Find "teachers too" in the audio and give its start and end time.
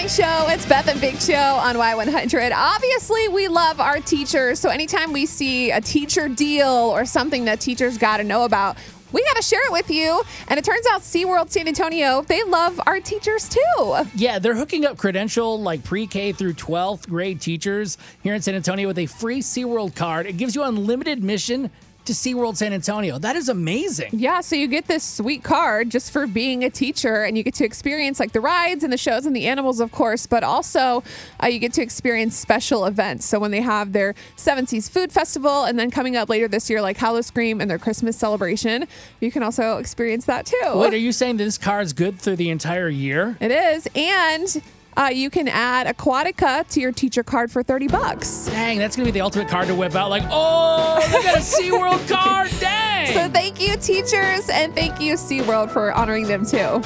13.00-13.96